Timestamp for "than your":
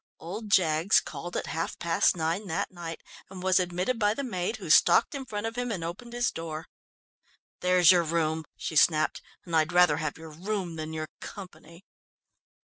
10.75-11.05